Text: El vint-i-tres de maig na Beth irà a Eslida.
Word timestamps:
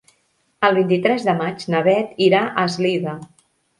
El 0.69 0.77
vint-i-tres 0.77 1.27
de 1.29 1.35
maig 1.41 1.65
na 1.73 1.81
Beth 1.91 2.17
irà 2.29 2.41
a 2.47 2.65
Eslida. 2.71 3.15